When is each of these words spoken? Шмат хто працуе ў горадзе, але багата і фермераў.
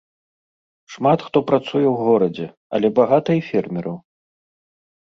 Шмат 0.93 1.19
хто 1.27 1.37
працуе 1.51 1.83
ў 1.83 1.93
горадзе, 2.09 2.47
але 2.79 2.87
багата 3.03 3.31
і 3.43 3.49
фермераў. 3.53 3.97